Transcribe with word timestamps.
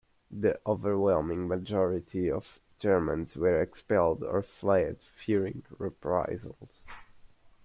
The 0.31 0.59
overwhelming 0.65 1.47
majority 1.47 2.27
of 2.31 2.59
Germans 2.79 3.35
were 3.37 3.61
expelled 3.61 4.23
or 4.23 4.41
fled, 4.41 4.99
fearing 4.99 5.61
reprisals. 5.77 6.79